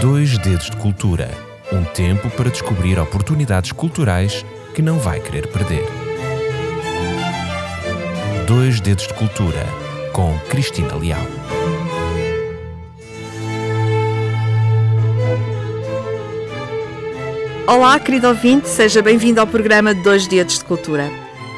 Dois 0.00 0.36
Dedos 0.38 0.70
de 0.70 0.76
Cultura 0.76 1.52
um 1.72 1.84
tempo 1.84 2.28
para 2.30 2.50
descobrir 2.50 2.98
oportunidades 2.98 3.72
culturais 3.72 4.44
que 4.74 4.82
não 4.82 4.98
vai 4.98 5.20
querer 5.20 5.46
perder. 5.48 5.84
Dois 8.46 8.78
Dedos 8.80 9.06
de 9.06 9.14
Cultura 9.14 9.66
com 10.12 10.38
Cristina 10.50 10.94
Leal. 10.96 11.22
Olá, 17.66 17.98
querido 17.98 18.28
ouvinte, 18.28 18.68
seja 18.68 19.00
bem-vindo 19.00 19.40
ao 19.40 19.46
programa 19.46 19.94
Dois 19.94 20.26
Dedos 20.26 20.58
de 20.58 20.64
Cultura. 20.66 21.10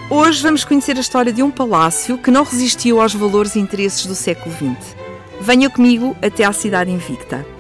Hoje 0.09 0.43
vamos 0.43 0.65
conhecer 0.65 0.97
a 0.97 1.01
história 1.01 1.33
de 1.33 1.43
um 1.43 1.51
palácio 1.51 2.19
que 2.19 2.31
não 2.31 2.45
resistiu 2.45 3.01
aos 3.01 3.15
valores 3.15 3.57
e 3.57 3.59
interesses 3.59 4.07
do 4.07 4.15
século 4.15 4.55
XX. 4.55 4.95
Venha 5.41 5.69
comigo 5.69 6.17
até 6.23 6.45
à 6.45 6.53
cidade 6.53 6.91
invicta. 6.91 7.54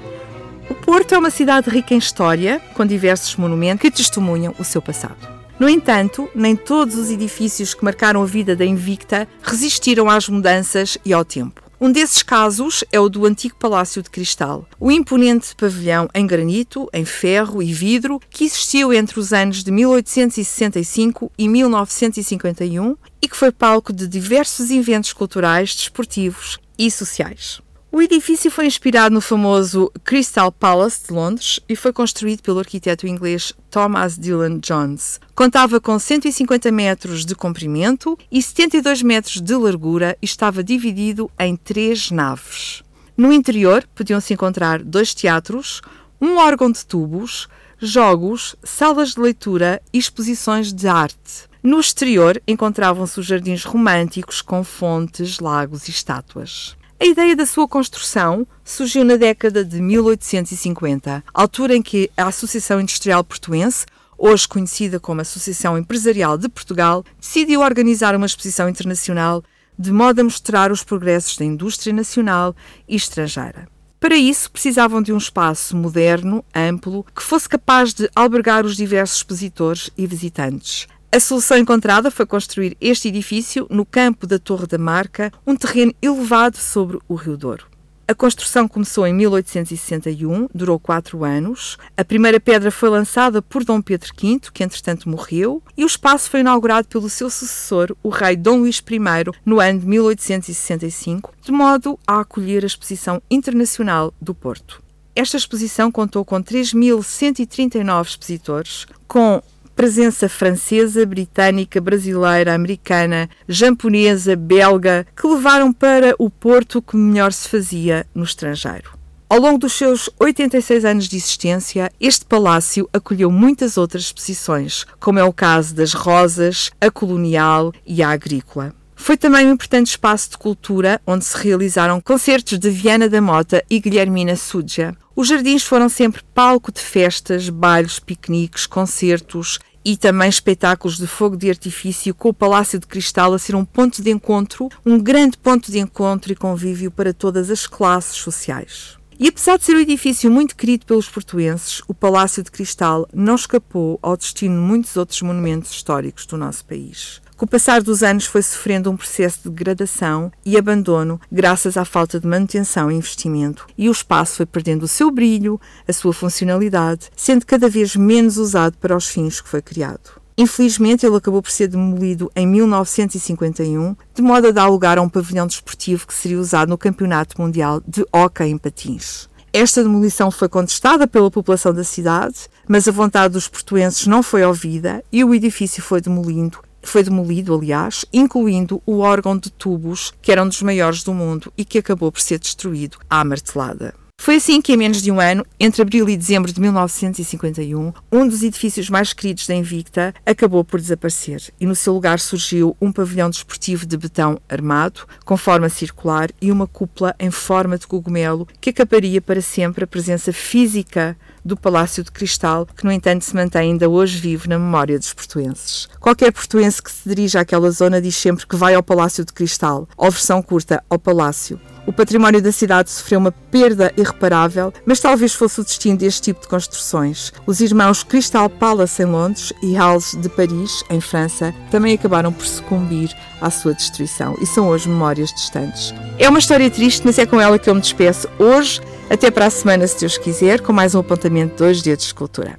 O 0.68 0.74
Porto 0.74 1.14
é 1.14 1.18
uma 1.18 1.30
cidade 1.30 1.68
rica 1.68 1.94
em 1.94 1.98
história, 1.98 2.60
com 2.74 2.86
diversos 2.86 3.36
monumentos 3.36 3.82
que 3.82 3.90
testemunham 3.90 4.54
o 4.58 4.64
seu 4.64 4.80
passado. 4.80 5.28
No 5.58 5.68
entanto, 5.68 6.28
nem 6.34 6.56
todos 6.56 6.96
os 6.96 7.10
edifícios 7.10 7.74
que 7.74 7.84
marcaram 7.84 8.22
a 8.22 8.26
vida 8.26 8.56
da 8.56 8.64
Invicta 8.64 9.28
resistiram 9.42 10.08
às 10.08 10.28
mudanças 10.28 10.98
e 11.04 11.12
ao 11.12 11.24
tempo. 11.24 11.62
Um 11.80 11.92
desses 11.92 12.22
casos 12.22 12.82
é 12.90 12.98
o 12.98 13.10
do 13.10 13.26
antigo 13.26 13.56
Palácio 13.56 14.02
de 14.02 14.08
Cristal, 14.08 14.66
o 14.80 14.90
imponente 14.90 15.54
pavilhão 15.54 16.08
em 16.14 16.26
granito, 16.26 16.88
em 16.94 17.04
ferro 17.04 17.62
e 17.62 17.72
vidro 17.74 18.18
que 18.30 18.44
existiu 18.44 18.92
entre 18.92 19.20
os 19.20 19.32
anos 19.34 19.62
de 19.62 19.70
1865 19.70 21.30
e 21.36 21.46
1951 21.46 22.96
e 23.20 23.28
que 23.28 23.36
foi 23.36 23.52
palco 23.52 23.92
de 23.92 24.08
diversos 24.08 24.70
eventos 24.70 25.12
culturais, 25.12 25.74
desportivos 25.74 26.58
e 26.78 26.90
sociais. 26.90 27.60
O 27.94 28.02
edifício 28.02 28.50
foi 28.50 28.66
inspirado 28.66 29.14
no 29.14 29.20
famoso 29.20 29.88
Crystal 30.02 30.50
Palace 30.50 31.06
de 31.06 31.12
Londres 31.12 31.60
e 31.68 31.76
foi 31.76 31.92
construído 31.92 32.42
pelo 32.42 32.58
arquiteto 32.58 33.06
inglês 33.06 33.52
Thomas 33.70 34.18
Dillon 34.18 34.58
Jones. 34.58 35.20
Contava 35.32 35.80
com 35.80 35.96
150 35.96 36.72
metros 36.72 37.24
de 37.24 37.36
comprimento 37.36 38.18
e 38.32 38.42
72 38.42 39.00
metros 39.00 39.40
de 39.40 39.54
largura 39.54 40.18
e 40.20 40.24
estava 40.24 40.64
dividido 40.64 41.30
em 41.38 41.54
três 41.54 42.10
naves. 42.10 42.82
No 43.16 43.32
interior 43.32 43.86
podiam-se 43.94 44.34
encontrar 44.34 44.82
dois 44.82 45.14
teatros, 45.14 45.80
um 46.20 46.36
órgão 46.38 46.72
de 46.72 46.84
tubos, 46.84 47.46
jogos, 47.78 48.56
salas 48.64 49.10
de 49.10 49.20
leitura 49.20 49.80
e 49.92 49.98
exposições 49.98 50.72
de 50.72 50.88
arte. 50.88 51.48
No 51.62 51.78
exterior 51.78 52.42
encontravam-se 52.44 53.20
os 53.20 53.26
jardins 53.26 53.62
românticos 53.62 54.42
com 54.42 54.64
fontes, 54.64 55.38
lagos 55.38 55.86
e 55.86 55.92
estátuas. 55.92 56.74
A 57.04 57.06
ideia 57.06 57.36
da 57.36 57.44
sua 57.44 57.68
construção 57.68 58.46
surgiu 58.64 59.04
na 59.04 59.16
década 59.16 59.62
de 59.62 59.78
1850, 59.78 61.22
altura 61.34 61.76
em 61.76 61.82
que 61.82 62.10
a 62.16 62.28
Associação 62.28 62.80
Industrial 62.80 63.22
Portuense, 63.22 63.84
hoje 64.16 64.48
conhecida 64.48 64.98
como 64.98 65.20
Associação 65.20 65.76
Empresarial 65.76 66.38
de 66.38 66.48
Portugal, 66.48 67.04
decidiu 67.20 67.60
organizar 67.60 68.16
uma 68.16 68.24
exposição 68.24 68.70
internacional 68.70 69.44
de 69.78 69.92
modo 69.92 70.22
a 70.22 70.24
mostrar 70.24 70.72
os 70.72 70.82
progressos 70.82 71.36
da 71.36 71.44
indústria 71.44 71.92
nacional 71.92 72.56
e 72.88 72.96
estrangeira. 72.96 73.68
Para 74.00 74.16
isso, 74.16 74.50
precisavam 74.50 75.02
de 75.02 75.12
um 75.12 75.18
espaço 75.18 75.76
moderno, 75.76 76.42
amplo, 76.54 77.04
que 77.14 77.22
fosse 77.22 77.46
capaz 77.46 77.92
de 77.92 78.08
albergar 78.16 78.64
os 78.64 78.76
diversos 78.76 79.18
expositores 79.18 79.90
e 79.94 80.06
visitantes. 80.06 80.86
A 81.14 81.20
solução 81.20 81.56
encontrada 81.56 82.10
foi 82.10 82.26
construir 82.26 82.76
este 82.80 83.06
edifício 83.06 83.68
no 83.70 83.86
campo 83.86 84.26
da 84.26 84.36
Torre 84.36 84.66
da 84.66 84.76
Marca, 84.76 85.30
um 85.46 85.54
terreno 85.54 85.94
elevado 86.02 86.56
sobre 86.56 86.98
o 87.06 87.14
Rio 87.14 87.36
Douro. 87.36 87.66
A 88.08 88.16
construção 88.16 88.66
começou 88.66 89.06
em 89.06 89.14
1861, 89.14 90.48
durou 90.52 90.76
quatro 90.76 91.22
anos. 91.22 91.78
A 91.96 92.04
primeira 92.04 92.40
pedra 92.40 92.68
foi 92.72 92.88
lançada 92.88 93.40
por 93.40 93.62
Dom 93.62 93.80
Pedro 93.80 94.10
V, 94.20 94.40
que 94.52 94.64
entretanto 94.64 95.08
morreu, 95.08 95.62
e 95.76 95.84
o 95.84 95.86
espaço 95.86 96.28
foi 96.28 96.40
inaugurado 96.40 96.88
pelo 96.88 97.08
seu 97.08 97.30
sucessor, 97.30 97.94
o 98.02 98.08
rei 98.08 98.34
Dom 98.34 98.56
Luís 98.56 98.82
I, 98.84 99.30
no 99.46 99.60
ano 99.60 99.78
de 99.78 99.86
1865, 99.86 101.32
de 101.40 101.52
modo 101.52 101.96
a 102.04 102.22
acolher 102.22 102.64
a 102.64 102.66
Exposição 102.66 103.22
Internacional 103.30 104.12
do 104.20 104.34
Porto. 104.34 104.82
Esta 105.14 105.36
exposição 105.36 105.92
contou 105.92 106.24
com 106.24 106.42
3.139 106.42 108.04
expositores, 108.04 108.84
com 109.06 109.40
presença 109.74 110.28
francesa, 110.28 111.04
britânica, 111.04 111.80
brasileira, 111.80 112.54
americana, 112.54 113.28
japonesa, 113.48 114.36
belga, 114.36 115.06
que 115.16 115.26
levaram 115.26 115.72
para 115.72 116.14
o 116.18 116.30
Porto 116.30 116.80
que 116.80 116.96
melhor 116.96 117.32
se 117.32 117.48
fazia 117.48 118.06
no 118.14 118.24
estrangeiro. 118.24 119.04
Ao 119.28 119.40
longo 119.40 119.58
dos 119.58 119.72
seus 119.72 120.08
86 120.20 120.84
anos 120.84 121.08
de 121.08 121.16
existência, 121.16 121.90
este 122.00 122.24
palácio 122.24 122.88
acolheu 122.92 123.30
muitas 123.30 123.76
outras 123.76 124.04
exposições, 124.04 124.86
como 125.00 125.18
é 125.18 125.24
o 125.24 125.32
caso 125.32 125.74
das 125.74 125.92
Rosas, 125.92 126.70
a 126.80 126.90
Colonial 126.90 127.72
e 127.86 128.02
a 128.02 128.10
Agrícola. 128.10 128.72
Foi 128.94 129.16
também 129.16 129.46
um 129.46 129.52
importante 129.52 129.88
espaço 129.88 130.30
de 130.30 130.38
cultura 130.38 131.00
onde 131.06 131.24
se 131.24 131.36
realizaram 131.36 132.00
concertos 132.00 132.58
de 132.58 132.70
Viana 132.70 133.08
da 133.08 133.20
Mota 133.20 133.64
e 133.68 133.80
Guilhermina 133.80 134.36
Súdia. 134.36 134.96
Os 135.16 135.28
jardins 135.28 135.62
foram 135.62 135.88
sempre 135.88 136.22
palco 136.34 136.72
de 136.72 136.80
festas, 136.80 137.48
bailes, 137.48 138.00
piqueniques, 138.00 138.66
concertos 138.66 139.60
e 139.84 139.96
também 139.96 140.28
espetáculos 140.28 140.96
de 140.96 141.06
fogo 141.06 141.36
de 141.36 141.48
artifício, 141.48 142.12
com 142.14 142.30
o 142.30 142.34
Palácio 142.34 142.80
de 142.80 142.86
Cristal 142.86 143.32
a 143.32 143.38
ser 143.38 143.54
um 143.54 143.64
ponto 143.64 144.02
de 144.02 144.10
encontro, 144.10 144.68
um 144.84 144.98
grande 144.98 145.38
ponto 145.38 145.70
de 145.70 145.78
encontro 145.78 146.32
e 146.32 146.36
convívio 146.36 146.90
para 146.90 147.14
todas 147.14 147.48
as 147.48 147.64
classes 147.64 148.16
sociais. 148.16 148.98
E 149.16 149.28
apesar 149.28 149.56
de 149.56 149.64
ser 149.64 149.76
um 149.76 149.80
edifício 149.80 150.28
muito 150.28 150.56
querido 150.56 150.84
pelos 150.84 151.08
portuenses, 151.08 151.80
o 151.86 151.94
Palácio 151.94 152.42
de 152.42 152.50
Cristal 152.50 153.08
não 153.14 153.36
escapou 153.36 154.00
ao 154.02 154.16
destino 154.16 154.56
de 154.56 154.66
muitos 154.66 154.96
outros 154.96 155.22
monumentos 155.22 155.70
históricos 155.70 156.26
do 156.26 156.36
nosso 156.36 156.64
país. 156.64 157.22
Com 157.36 157.46
o 157.46 157.48
passar 157.48 157.82
dos 157.82 158.04
anos 158.04 158.26
foi 158.26 158.42
sofrendo 158.42 158.88
um 158.88 158.96
processo 158.96 159.40
de 159.42 159.50
degradação 159.50 160.30
e 160.46 160.56
abandono 160.56 161.20
graças 161.32 161.76
à 161.76 161.84
falta 161.84 162.20
de 162.20 162.28
manutenção 162.28 162.92
e 162.92 162.94
investimento, 162.94 163.66
e 163.76 163.88
o 163.88 163.92
espaço 163.92 164.36
foi 164.36 164.46
perdendo 164.46 164.84
o 164.84 164.88
seu 164.88 165.10
brilho, 165.10 165.60
a 165.86 165.92
sua 165.92 166.12
funcionalidade, 166.12 167.10
sendo 167.16 167.44
cada 167.44 167.68
vez 167.68 167.96
menos 167.96 168.38
usado 168.38 168.78
para 168.78 168.96
os 168.96 169.08
fins 169.08 169.40
que 169.40 169.48
foi 169.48 169.60
criado. 169.60 170.22
Infelizmente, 170.38 171.04
ele 171.04 171.16
acabou 171.16 171.42
por 171.42 171.50
ser 171.50 171.66
demolido 171.66 172.30
em 172.36 172.46
1951, 172.46 173.96
de 174.14 174.22
modo 174.22 174.48
a 174.48 174.52
dar 174.52 174.68
lugar 174.68 174.96
a 174.96 175.02
um 175.02 175.08
pavilhão 175.08 175.48
desportivo 175.48 176.06
que 176.06 176.14
seria 176.14 176.38
usado 176.38 176.68
no 176.68 176.78
Campeonato 176.78 177.40
Mundial 177.40 177.82
de 177.86 178.06
Hóquei 178.12 178.48
em 178.48 178.58
Patins. 178.58 179.28
Esta 179.52 179.82
demolição 179.82 180.30
foi 180.30 180.48
contestada 180.48 181.06
pela 181.06 181.30
população 181.30 181.72
da 181.72 181.84
cidade, 181.84 182.48
mas 182.68 182.86
a 182.86 182.92
vontade 182.92 183.34
dos 183.34 183.48
portuenses 183.48 184.06
não 184.06 184.22
foi 184.22 184.44
ouvida 184.44 185.04
e 185.12 185.22
o 185.22 185.34
edifício 185.34 185.82
foi 185.82 186.00
demolido 186.00 186.58
foi 186.88 187.02
demolido, 187.02 187.54
aliás, 187.54 188.04
incluindo 188.12 188.82
o 188.86 188.98
órgão 188.98 189.36
de 189.36 189.50
tubos, 189.50 190.12
que 190.20 190.30
era 190.30 190.42
um 190.42 190.48
dos 190.48 190.62
maiores 190.62 191.02
do 191.02 191.14
mundo 191.14 191.52
e 191.56 191.64
que 191.64 191.78
acabou 191.78 192.10
por 192.10 192.20
ser 192.20 192.38
destruído 192.38 192.98
à 193.08 193.24
martelada. 193.24 193.94
Foi 194.24 194.36
assim 194.36 194.62
que, 194.62 194.72
em 194.72 194.76
menos 194.78 195.02
de 195.02 195.12
um 195.12 195.20
ano, 195.20 195.44
entre 195.60 195.82
abril 195.82 196.08
e 196.08 196.16
dezembro 196.16 196.50
de 196.50 196.58
1951, 196.58 197.92
um 198.10 198.26
dos 198.26 198.42
edifícios 198.42 198.88
mais 198.88 199.12
queridos 199.12 199.46
da 199.46 199.54
Invicta 199.54 200.14
acabou 200.24 200.64
por 200.64 200.80
desaparecer 200.80 201.52
e 201.60 201.66
no 201.66 201.74
seu 201.74 201.92
lugar 201.92 202.18
surgiu 202.18 202.74
um 202.80 202.90
pavilhão 202.90 203.28
desportivo 203.28 203.84
de 203.84 203.98
betão 203.98 204.40
armado, 204.48 205.02
com 205.26 205.36
forma 205.36 205.68
circular 205.68 206.30
e 206.40 206.50
uma 206.50 206.66
cúpula 206.66 207.14
em 207.20 207.30
forma 207.30 207.76
de 207.76 207.86
cogumelo 207.86 208.48
que 208.62 208.70
acabaria 208.70 209.20
para 209.20 209.42
sempre 209.42 209.84
a 209.84 209.86
presença 209.86 210.32
física 210.32 211.14
do 211.44 211.54
Palácio 211.54 212.02
de 212.02 212.10
Cristal, 212.10 212.66
que 212.74 212.84
no 212.84 212.92
entanto 212.92 213.26
se 213.26 213.34
mantém 213.34 213.72
ainda 213.72 213.90
hoje 213.90 214.18
vivo 214.18 214.48
na 214.48 214.58
memória 214.58 214.98
dos 214.98 215.12
portuenses. 215.12 215.86
Qualquer 216.00 216.32
portuense 216.32 216.82
que 216.82 216.90
se 216.90 217.06
dirija 217.06 217.40
àquela 217.40 217.70
zona 217.70 218.00
diz 218.00 218.16
sempre 218.16 218.46
que 218.46 218.56
vai 218.56 218.74
ao 218.74 218.82
Palácio 218.82 219.22
de 219.22 219.34
Cristal, 219.34 219.86
ou 219.98 220.10
versão 220.10 220.42
curta, 220.42 220.82
ao 220.88 220.98
Palácio. 220.98 221.60
O 221.86 221.92
património 221.92 222.40
da 222.40 222.50
cidade 222.50 222.90
sofreu 222.90 223.18
uma 223.18 223.32
perda 223.50 223.92
irreparável, 223.96 224.72
mas 224.86 225.00
talvez 225.00 225.34
fosse 225.34 225.60
o 225.60 225.64
destino 225.64 225.98
deste 225.98 226.22
tipo 226.22 226.40
de 226.40 226.48
construções. 226.48 227.32
Os 227.46 227.60
irmãos 227.60 228.02
Crystal 228.02 228.48
Palace 228.48 229.02
em 229.02 229.06
Londres 229.06 229.52
e 229.62 229.74
Halles 229.74 230.16
de 230.18 230.28
Paris, 230.30 230.82
em 230.88 231.00
França, 231.00 231.54
também 231.70 231.94
acabaram 231.94 232.32
por 232.32 232.46
sucumbir 232.46 233.14
à 233.40 233.50
sua 233.50 233.74
destruição 233.74 234.34
e 234.40 234.46
são 234.46 234.68
hoje 234.68 234.88
memórias 234.88 235.30
distantes. 235.32 235.94
É 236.18 236.28
uma 236.28 236.38
história 236.38 236.70
triste, 236.70 237.02
mas 237.04 237.18
é 237.18 237.26
com 237.26 237.40
ela 237.40 237.58
que 237.58 237.68
eu 237.68 237.74
me 237.74 237.80
despeço 237.80 238.28
hoje. 238.38 238.80
Até 239.10 239.30
para 239.30 239.46
a 239.46 239.50
semana, 239.50 239.86
se 239.86 240.00
Deus 240.00 240.16
quiser, 240.16 240.62
com 240.62 240.72
mais 240.72 240.94
um 240.94 241.00
apontamento 241.00 241.52
de 241.52 241.58
dois 241.58 241.82
dedos 241.82 242.06
de 242.06 242.14
cultura. 242.14 242.58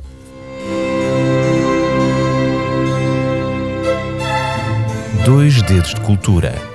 Dois 5.26 5.60
dedos 5.64 5.96
de 5.96 6.02
cultura. 6.02 6.75